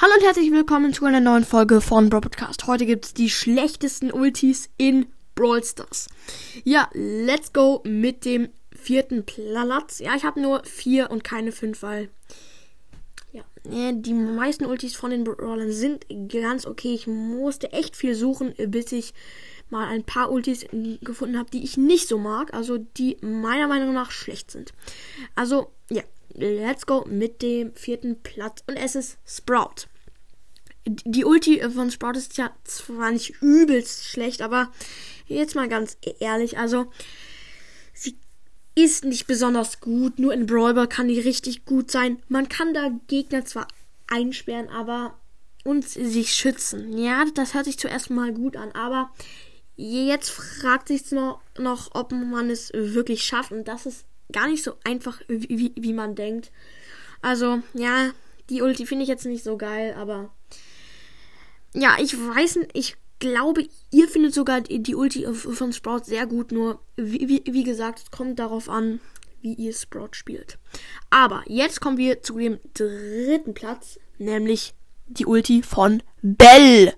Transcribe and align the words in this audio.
Hallo 0.00 0.12
und 0.16 0.22
herzlich 0.24 0.52
willkommen 0.52 0.94
zu 0.94 1.06
einer 1.06 1.18
neuen 1.18 1.44
Folge 1.44 1.80
von 1.80 2.08
Brawl 2.08 2.20
Podcast. 2.20 2.68
Heute 2.68 2.86
gibt's 2.86 3.14
die 3.14 3.28
schlechtesten 3.28 4.12
Ultis 4.12 4.70
in 4.76 5.06
Brawl 5.34 5.64
Stars. 5.64 6.06
Ja, 6.62 6.88
let's 6.92 7.52
go 7.52 7.82
mit 7.84 8.24
dem 8.24 8.48
vierten 8.70 9.26
Platz. 9.26 9.98
Ja, 9.98 10.14
ich 10.14 10.22
habe 10.22 10.40
nur 10.40 10.62
vier 10.62 11.10
und 11.10 11.24
keine 11.24 11.50
fünf, 11.50 11.82
weil 11.82 12.10
ja, 13.32 13.42
die 13.90 14.14
meisten 14.14 14.66
Ultis 14.66 14.94
von 14.94 15.10
den 15.10 15.24
Brawlern 15.24 15.72
sind 15.72 16.06
ganz 16.28 16.64
okay. 16.64 16.94
Ich 16.94 17.08
musste 17.08 17.72
echt 17.72 17.96
viel 17.96 18.14
suchen, 18.14 18.54
bis 18.68 18.92
ich 18.92 19.14
mal 19.68 19.88
ein 19.88 20.04
paar 20.04 20.30
Ultis 20.30 20.64
gefunden 21.00 21.36
habe, 21.36 21.50
die 21.50 21.64
ich 21.64 21.76
nicht 21.76 22.06
so 22.06 22.18
mag, 22.18 22.54
also 22.54 22.78
die 22.78 23.16
meiner 23.20 23.66
Meinung 23.66 23.94
nach 23.94 24.12
schlecht 24.12 24.52
sind. 24.52 24.72
Also, 25.34 25.72
ja, 25.90 26.04
let's 26.38 26.86
go 26.86 27.04
mit 27.08 27.42
dem 27.42 27.74
vierten 27.74 28.22
Platz. 28.22 28.62
Und 28.66 28.76
es 28.76 28.94
ist 28.94 29.18
Sprout. 29.26 29.86
Die 30.86 31.24
Ulti 31.24 31.60
von 31.70 31.90
Sprout 31.90 32.16
ist 32.16 32.38
ja 32.38 32.50
zwar 32.64 33.10
nicht 33.10 33.42
übelst 33.42 34.06
schlecht, 34.06 34.40
aber 34.40 34.72
jetzt 35.26 35.54
mal 35.54 35.68
ganz 35.68 35.98
ehrlich, 36.20 36.56
also 36.56 36.90
sie 37.92 38.16
ist 38.74 39.04
nicht 39.04 39.26
besonders 39.26 39.80
gut. 39.80 40.18
Nur 40.18 40.32
in 40.32 40.46
Brawler 40.46 40.86
kann 40.86 41.08
die 41.08 41.20
richtig 41.20 41.64
gut 41.64 41.90
sein. 41.90 42.22
Man 42.28 42.48
kann 42.48 42.72
da 42.72 42.90
Gegner 43.06 43.44
zwar 43.44 43.68
einsperren, 44.06 44.68
aber 44.68 45.18
und 45.64 45.86
sich 45.86 46.32
schützen. 46.32 46.96
Ja, 46.96 47.26
das 47.34 47.52
hört 47.52 47.66
sich 47.66 47.78
zuerst 47.78 48.08
mal 48.08 48.32
gut 48.32 48.56
an, 48.56 48.72
aber 48.72 49.10
jetzt 49.76 50.30
fragt 50.30 50.88
sich 50.88 51.10
noch, 51.10 51.40
noch, 51.58 51.94
ob 51.94 52.12
man 52.12 52.48
es 52.48 52.72
wirklich 52.72 53.24
schafft. 53.24 53.52
Und 53.52 53.68
das 53.68 53.84
ist 53.84 54.06
gar 54.32 54.48
nicht 54.48 54.62
so 54.62 54.74
einfach, 54.84 55.20
wie, 55.28 55.72
wie 55.76 55.92
man 55.92 56.14
denkt. 56.14 56.50
Also, 57.22 57.62
ja, 57.74 58.10
die 58.50 58.62
Ulti 58.62 58.86
finde 58.86 59.02
ich 59.02 59.08
jetzt 59.08 59.26
nicht 59.26 59.44
so 59.44 59.56
geil, 59.56 59.94
aber 59.94 60.30
ja, 61.74 61.96
ich 62.00 62.16
weiß 62.16 62.56
nicht, 62.56 62.70
ich 62.74 62.96
glaube, 63.18 63.66
ihr 63.90 64.08
findet 64.08 64.34
sogar 64.34 64.60
die 64.60 64.94
Ulti 64.94 65.26
von 65.32 65.72
Sprout 65.72 66.04
sehr 66.04 66.26
gut, 66.26 66.52
nur 66.52 66.80
wie, 66.96 67.28
wie, 67.28 67.42
wie 67.52 67.64
gesagt, 67.64 68.00
es 68.04 68.10
kommt 68.10 68.38
darauf 68.38 68.68
an, 68.68 69.00
wie 69.40 69.54
ihr 69.54 69.72
Sprout 69.72 70.10
spielt. 70.12 70.58
Aber 71.10 71.42
jetzt 71.46 71.80
kommen 71.80 71.98
wir 71.98 72.22
zu 72.22 72.38
dem 72.38 72.58
dritten 72.74 73.54
Platz, 73.54 73.98
nämlich 74.18 74.74
die 75.06 75.26
Ulti 75.26 75.62
von 75.62 76.02
Bell. 76.22 76.94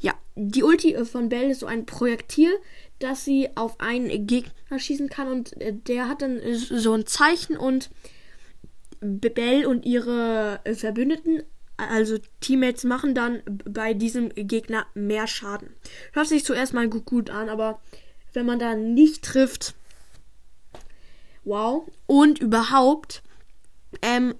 Ja, 0.00 0.14
die 0.34 0.62
Ulti 0.62 0.96
von 1.04 1.28
Bell 1.28 1.50
ist 1.50 1.60
so 1.60 1.66
ein 1.66 1.86
Projektil, 1.86 2.50
dass 2.98 3.24
sie 3.24 3.48
auf 3.56 3.80
einen 3.80 4.26
Gegner 4.26 4.78
schießen 4.78 5.08
kann 5.08 5.28
und 5.28 5.60
äh, 5.60 5.72
der 5.72 6.08
hat 6.08 6.22
dann 6.22 6.40
so 6.54 6.92
ein 6.94 7.06
Zeichen 7.06 7.56
und 7.56 7.90
Bell 9.00 9.66
und 9.66 9.84
ihre 9.84 10.60
Verbündeten, 10.74 11.42
also 11.76 12.16
Teammates, 12.40 12.84
machen 12.84 13.14
dann 13.14 13.42
bei 13.46 13.94
diesem 13.94 14.30
Gegner 14.30 14.86
mehr 14.94 15.26
Schaden. 15.26 15.70
Hört 16.12 16.28
sich 16.28 16.44
zuerst 16.44 16.72
mal 16.72 16.88
gut 16.88 17.30
an, 17.30 17.48
aber 17.48 17.80
wenn 18.32 18.46
man 18.46 18.58
da 18.58 18.74
nicht 18.74 19.22
trifft, 19.22 19.74
wow. 21.44 21.86
Und 22.06 22.38
überhaupt, 22.38 23.22
ähm, 24.02 24.34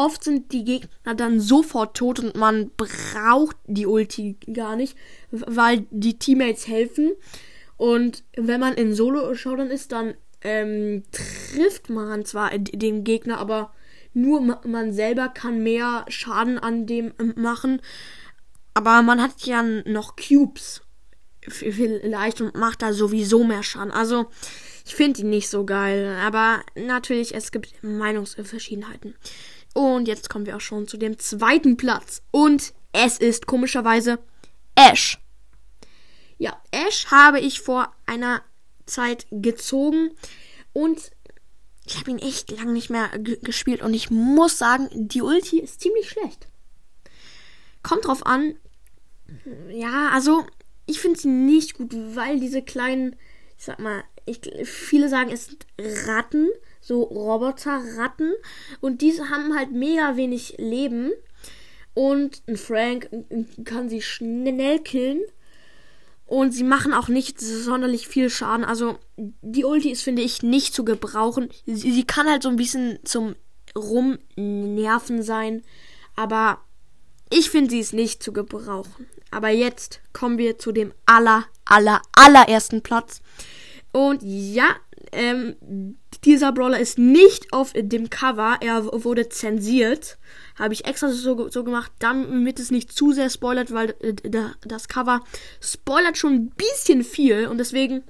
oft 0.00 0.24
sind 0.24 0.52
die 0.52 0.64
Gegner 0.64 1.14
dann 1.14 1.40
sofort 1.40 1.96
tot 1.96 2.20
und 2.20 2.34
man 2.34 2.70
braucht 2.76 3.56
die 3.66 3.86
Ulti 3.86 4.38
gar 4.52 4.74
nicht, 4.74 4.96
weil 5.30 5.86
die 5.90 6.18
Teammates 6.18 6.66
helfen. 6.66 7.12
Und 7.76 8.24
wenn 8.34 8.60
man 8.60 8.74
in 8.74 8.94
Solo-Showdown 8.94 9.70
ist, 9.70 9.92
dann 9.92 10.14
ähm, 10.40 11.02
trifft 11.12 11.90
man 11.90 12.24
zwar 12.24 12.50
den 12.58 13.04
Gegner, 13.04 13.38
aber 13.38 13.74
nur 14.14 14.40
man 14.40 14.92
selber 14.92 15.28
kann 15.28 15.62
mehr 15.62 16.06
Schaden 16.08 16.58
an 16.58 16.86
dem 16.86 17.12
machen. 17.36 17.80
Aber 18.72 19.02
man 19.02 19.20
hat 19.20 19.42
ja 19.42 19.62
noch 19.62 20.16
Cubes 20.16 20.80
vielleicht 21.46 22.40
und 22.40 22.54
macht 22.54 22.82
da 22.82 22.92
sowieso 22.92 23.44
mehr 23.44 23.62
Schaden. 23.62 23.92
Also 23.92 24.26
ich 24.86 24.94
finde 24.94 25.20
ihn 25.20 25.30
nicht 25.30 25.48
so 25.48 25.64
geil. 25.64 26.16
Aber 26.20 26.62
natürlich, 26.74 27.34
es 27.34 27.52
gibt 27.52 27.82
Meinungsverschiedenheiten. 27.82 29.14
Und 29.74 30.08
jetzt 30.08 30.28
kommen 30.28 30.46
wir 30.46 30.56
auch 30.56 30.60
schon 30.60 30.88
zu 30.88 30.96
dem 30.96 31.18
zweiten 31.18 31.76
Platz. 31.76 32.22
Und 32.30 32.72
es 32.92 33.18
ist 33.18 33.46
komischerweise 33.46 34.18
Ash. 34.74 35.18
Ja, 36.38 36.60
Ash 36.70 37.06
habe 37.06 37.40
ich 37.40 37.60
vor 37.60 37.94
einer 38.06 38.42
Zeit 38.86 39.26
gezogen 39.30 40.10
und 40.72 41.10
ich 41.86 41.98
habe 41.98 42.10
ihn 42.10 42.18
echt 42.18 42.50
lang 42.50 42.72
nicht 42.72 42.90
mehr 42.90 43.08
gespielt 43.18 43.82
und 43.82 43.94
ich 43.94 44.10
muss 44.10 44.58
sagen, 44.58 44.88
die 44.92 45.22
Ulti 45.22 45.60
ist 45.60 45.80
ziemlich 45.80 46.08
schlecht. 46.08 46.48
Kommt 47.82 48.06
drauf 48.06 48.26
an. 48.26 48.56
Ja, 49.70 50.10
also 50.12 50.46
ich 50.86 51.00
finde 51.00 51.18
sie 51.18 51.28
nicht 51.28 51.74
gut, 51.74 51.92
weil 51.92 52.40
diese 52.40 52.62
kleinen, 52.62 53.16
ich 53.56 53.64
sag 53.64 53.78
mal, 53.78 54.02
ich, 54.26 54.40
viele 54.64 55.08
sagen, 55.08 55.30
es 55.30 55.46
sind 55.46 55.66
Ratten, 55.78 56.48
so 56.80 57.02
Roboterratten 57.02 58.32
und 58.80 59.02
diese 59.02 59.28
haben 59.30 59.56
halt 59.56 59.72
mega 59.72 60.16
wenig 60.16 60.56
Leben 60.58 61.12
und 61.94 62.42
ein 62.46 62.56
Frank 62.56 63.10
kann 63.64 63.88
sie 63.88 64.02
schnell 64.02 64.78
killen 64.78 65.20
und 66.30 66.52
sie 66.52 66.62
machen 66.62 66.94
auch 66.94 67.08
nicht 67.08 67.40
sonderlich 67.40 68.06
viel 68.06 68.30
Schaden. 68.30 68.64
Also 68.64 69.00
die 69.16 69.64
Ulti 69.64 69.90
ist, 69.90 70.02
finde 70.02 70.22
ich, 70.22 70.44
nicht 70.44 70.74
zu 70.74 70.84
gebrauchen. 70.84 71.48
Sie, 71.66 71.90
sie 71.90 72.04
kann 72.04 72.28
halt 72.28 72.44
so 72.44 72.48
ein 72.48 72.56
bisschen 72.56 73.00
zum 73.02 73.34
Rumnerven 73.76 75.24
sein. 75.24 75.62
Aber 76.14 76.60
ich 77.30 77.50
finde, 77.50 77.70
sie 77.70 77.80
ist 77.80 77.94
nicht 77.94 78.22
zu 78.22 78.32
gebrauchen. 78.32 79.08
Aber 79.32 79.48
jetzt 79.48 80.00
kommen 80.12 80.38
wir 80.38 80.56
zu 80.56 80.70
dem 80.70 80.92
aller, 81.04 81.46
aller, 81.64 82.00
allerersten 82.12 82.82
Platz. 82.82 83.22
Und 83.90 84.22
ja, 84.22 84.76
ähm, 85.10 85.96
dieser 86.24 86.52
Brawler 86.52 86.78
ist 86.78 86.98
nicht 86.98 87.52
auf 87.52 87.72
dem 87.74 88.10
Cover. 88.10 88.58
Er 88.60 88.84
wurde 89.04 89.28
zensiert. 89.28 90.18
Habe 90.58 90.74
ich 90.74 90.84
extra 90.84 91.08
so, 91.08 91.48
so 91.48 91.64
gemacht, 91.64 91.92
damit 91.98 92.60
es 92.60 92.70
nicht 92.70 92.92
zu 92.92 93.12
sehr 93.12 93.30
spoilert, 93.30 93.72
weil 93.72 93.94
äh, 94.00 94.14
das 94.62 94.88
Cover 94.88 95.24
spoilert 95.60 96.18
schon 96.18 96.34
ein 96.34 96.50
bisschen 96.50 97.04
viel. 97.04 97.46
Und 97.46 97.58
deswegen 97.58 98.02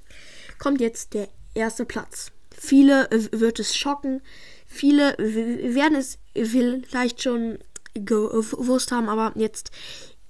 kommt 0.59 0.81
jetzt 0.81 1.15
der 1.15 1.28
erste 1.54 1.84
Platz. 1.84 2.32
Viele 2.56 3.09
wird 3.32 3.60
es 3.60 3.76
schocken. 3.76 4.20
Viele 4.66 5.16
werden 5.19 5.97
es 5.97 6.19
vielleicht 6.34 7.22
schon 7.22 7.59
gewusst 7.94 8.93
haben, 8.93 9.09
aber 9.09 9.32
jetzt 9.34 9.70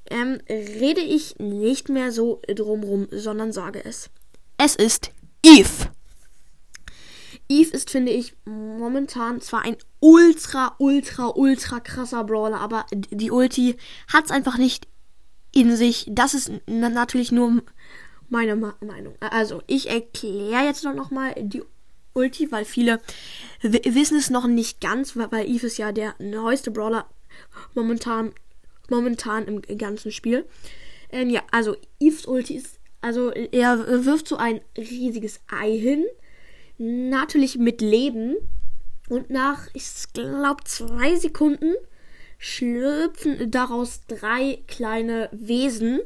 ähm, 0.08 0.40
rede 0.48 1.00
ich 1.00 1.38
nicht 1.38 1.88
mehr 1.88 2.12
so 2.12 2.40
drumrum, 2.48 3.08
sondern 3.10 3.52
sage 3.52 3.84
es. 3.84 4.10
Es 4.56 4.76
ist 4.76 5.10
Eve. 5.44 5.90
Eve 7.50 7.72
ist, 7.72 7.90
finde 7.90 8.12
ich, 8.12 8.34
momentan 8.44 9.40
zwar 9.40 9.62
ein 9.62 9.76
ultra, 9.98 10.76
ultra, 10.78 11.32
ultra 11.34 11.80
krasser 11.80 12.22
Brawler, 12.24 12.60
aber 12.60 12.86
die 12.92 13.32
Ulti 13.32 13.76
hat 14.06 14.26
es 14.26 14.30
einfach 14.30 14.56
nicht 14.56 14.86
in 15.52 15.76
sich. 15.76 16.06
Das 16.08 16.34
ist 16.34 16.52
natürlich 16.66 17.32
nur 17.32 17.62
meine 18.28 18.54
Meinung. 18.54 19.16
Also, 19.18 19.62
ich 19.66 19.90
erkläre 19.90 20.64
jetzt 20.64 20.84
noch 20.84 21.10
mal 21.10 21.34
die 21.36 21.62
Ulti, 22.14 22.52
weil 22.52 22.64
viele 22.64 23.00
wissen 23.62 24.16
es 24.16 24.30
noch 24.30 24.46
nicht 24.46 24.80
ganz, 24.80 25.16
weil 25.16 25.48
Eve 25.48 25.66
ist 25.66 25.78
ja 25.78 25.90
der 25.90 26.14
neueste 26.20 26.70
Brawler 26.70 27.06
momentan, 27.74 28.32
momentan 28.88 29.46
im 29.46 29.78
ganzen 29.78 30.12
Spiel. 30.12 30.46
Ähm, 31.10 31.30
ja, 31.30 31.42
also 31.50 31.76
Eves 31.98 32.26
Ulti 32.26 32.54
ist, 32.54 32.78
also 33.00 33.30
er 33.30 34.04
wirft 34.04 34.28
so 34.28 34.36
ein 34.36 34.60
riesiges 34.76 35.40
Ei 35.48 35.76
hin 35.76 36.04
natürlich 36.80 37.58
mit 37.58 37.80
Leben. 37.80 38.36
Und 39.08 39.30
nach, 39.30 39.68
ich 39.74 39.84
glaube, 40.12 40.64
zwei 40.64 41.16
Sekunden 41.16 41.74
schlüpfen 42.38 43.50
daraus 43.50 44.00
drei 44.06 44.62
kleine 44.66 45.28
Wesen. 45.32 46.00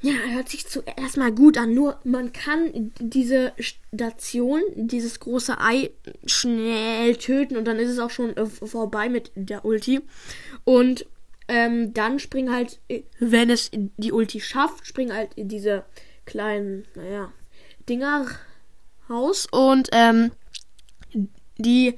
Ja, 0.00 0.12
hört 0.30 0.48
sich 0.48 0.66
zuerst 0.66 1.16
mal 1.16 1.32
gut 1.32 1.58
an. 1.58 1.74
Nur 1.74 1.98
man 2.04 2.32
kann 2.32 2.92
diese 3.00 3.52
Station, 3.58 4.60
dieses 4.76 5.20
große 5.20 5.60
Ei, 5.60 5.90
schnell 6.26 7.16
töten 7.16 7.56
und 7.56 7.64
dann 7.66 7.78
ist 7.78 7.90
es 7.90 7.98
auch 7.98 8.10
schon 8.10 8.36
äh, 8.36 8.46
vorbei 8.46 9.08
mit 9.08 9.30
der 9.34 9.64
Ulti. 9.64 10.00
Und 10.64 11.06
ähm, 11.48 11.92
dann 11.92 12.18
springen 12.18 12.54
halt, 12.54 12.80
wenn 13.18 13.50
es 13.50 13.70
die 13.72 14.12
Ulti 14.12 14.40
schafft, 14.40 14.86
springen 14.86 15.14
halt 15.14 15.30
diese 15.36 15.84
kleinen, 16.24 16.86
naja, 16.94 17.32
Dinger 17.88 18.26
Haus 19.08 19.46
und 19.50 19.88
ähm, 19.92 20.32
die 21.58 21.96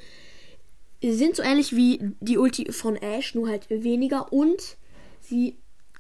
sind 1.03 1.37
so 1.37 1.43
ähnlich 1.43 1.75
wie 1.75 2.01
die 2.21 2.39
Ulti 2.39 2.73
von 2.73 2.97
Ash, 2.97 3.35
nur 3.35 3.49
halt 3.49 3.69
weniger 3.71 4.33
und 4.33 4.77
sie 5.21 5.57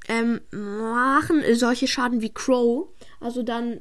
ähm, 0.08 0.40
machen 0.50 1.42
solche 1.54 1.86
Schaden 1.86 2.22
wie 2.22 2.32
Crow. 2.32 2.88
Also 3.20 3.42
dann 3.42 3.80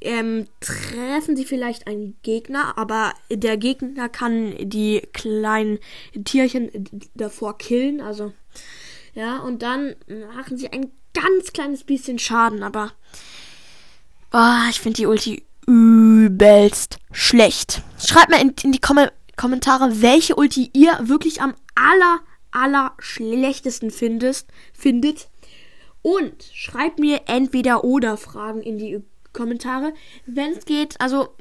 ähm, 0.00 0.46
treffen 0.60 1.36
sie 1.36 1.44
vielleicht 1.44 1.86
einen 1.86 2.16
Gegner, 2.22 2.76
aber 2.76 3.14
der 3.30 3.56
Gegner 3.56 4.08
kann 4.08 4.54
die 4.58 5.00
kleinen 5.12 5.78
Tierchen 6.24 6.70
davor 7.14 7.58
killen, 7.58 8.00
also 8.00 8.32
ja, 9.14 9.38
und 9.38 9.62
dann 9.62 9.94
machen 10.34 10.56
sie 10.56 10.72
ein 10.72 10.90
ganz 11.14 11.52
kleines 11.52 11.84
bisschen 11.84 12.18
Schaden, 12.18 12.62
aber 12.62 12.92
oh, 14.32 14.68
ich 14.70 14.80
finde 14.80 14.96
die 14.96 15.06
Ulti 15.06 15.44
übelst 15.66 16.98
schlecht. 17.12 17.82
Schreibt 17.98 18.30
mal 18.30 18.40
in, 18.40 18.54
in 18.62 18.72
die 18.72 18.80
Kom 18.80 18.98
Kommentare, 19.36 20.02
welche 20.02 20.36
Ulti 20.36 20.70
ihr 20.74 20.98
wirklich 21.02 21.40
am 21.40 21.54
aller, 21.74 22.20
aller 22.50 22.92
schlechtesten 22.98 23.90
findest, 23.90 24.48
findet. 24.74 25.28
Und 26.02 26.44
schreibt 26.52 26.98
mir 26.98 27.22
entweder 27.26 27.82
oder 27.82 28.16
Fragen 28.16 28.60
in 28.60 28.78
die 28.78 29.02
Kommentare, 29.32 29.94
wenn 30.26 30.52
es 30.52 30.64
geht. 30.64 31.00
Also 31.00 31.34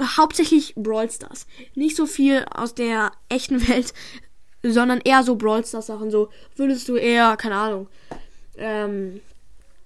hauptsächlich 0.00 0.74
Brawl 0.76 1.10
Stars. 1.10 1.46
Nicht 1.74 1.96
so 1.96 2.06
viel 2.06 2.44
aus 2.50 2.74
der 2.74 3.12
echten 3.28 3.68
Welt, 3.68 3.92
sondern 4.62 5.00
eher 5.04 5.22
so 5.22 5.36
Brawl 5.36 5.64
Stars 5.64 5.86
Sachen. 5.86 6.10
So 6.10 6.30
würdest 6.56 6.88
du 6.88 6.96
eher, 6.96 7.36
keine 7.36 7.56
Ahnung, 7.56 7.88
ähm, 8.56 9.20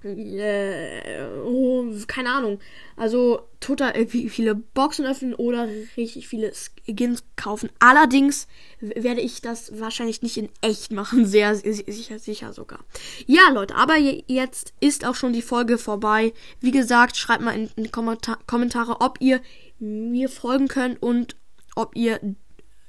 äh, 0.05 1.25
oh, 1.45 1.87
keine 2.07 2.31
Ahnung. 2.31 2.61
Also 2.97 3.49
total 3.61 3.97
irgendwie 3.97 4.29
viele 4.29 4.55
Boxen 4.55 5.05
öffnen 5.05 5.35
oder 5.35 5.69
richtig 5.97 6.29
viele 6.29 6.53
Skins 6.53 7.25
kaufen. 7.37 7.71
Allerdings 7.81 8.47
werde 8.81 9.21
ich 9.21 9.41
das 9.41 9.81
wahrscheinlich 9.81 10.23
nicht 10.23 10.37
in 10.37 10.49
echt 10.61 10.93
machen. 10.93 11.27
Sehr 11.39 11.55
sicher, 11.57 12.19
sicher 12.19 12.53
sogar. 12.53 12.81
Ja, 13.27 13.51
Leute, 13.53 13.75
aber 13.75 13.97
jetzt 13.97 14.73
ist 14.81 15.05
auch 15.05 15.15
schon 15.15 15.33
die 15.33 15.43
Folge 15.43 15.79
vorbei. 15.79 16.33
Wie 16.61 16.71
gesagt, 16.71 17.17
schreibt 17.17 17.43
mal 17.43 17.57
in, 17.57 17.71
in 17.77 17.85
die 17.85 17.91
Kommentar 17.91 18.39
Kommentare, 18.47 19.01
ob 19.01 19.21
ihr 19.21 19.41
mir 19.79 20.29
folgen 20.29 20.69
könnt 20.69 21.03
und 21.03 21.37
ob 21.75 21.95
ihr 21.97 22.21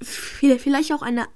vielleicht 0.02 0.94
auch 0.94 1.02
eine 1.02 1.28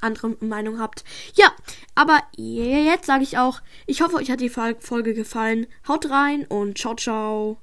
andere 0.00 0.36
Meinung 0.40 0.78
habt. 0.78 1.04
Ja, 1.34 1.52
aber 1.94 2.20
jetzt 2.36 3.06
sage 3.06 3.22
ich 3.22 3.38
auch, 3.38 3.60
ich 3.86 4.02
hoffe, 4.02 4.16
euch 4.16 4.30
hat 4.30 4.40
die 4.40 4.50
Folge 4.50 5.14
gefallen. 5.14 5.66
Haut 5.86 6.10
rein 6.10 6.44
und 6.46 6.78
ciao, 6.78 6.94
ciao. 6.94 7.56